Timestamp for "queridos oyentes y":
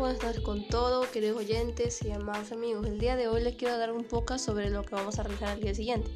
1.10-2.10